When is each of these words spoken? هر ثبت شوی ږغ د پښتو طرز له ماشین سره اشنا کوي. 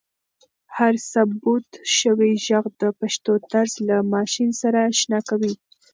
هر 0.75 0.93
ثبت 1.11 1.67
شوی 1.97 2.31
ږغ 2.45 2.65
د 2.81 2.83
پښتو 2.99 3.33
طرز 3.51 3.73
له 3.87 3.97
ماشین 4.13 4.49
سره 4.61 4.79
اشنا 4.91 5.19
کوي. 5.29 5.53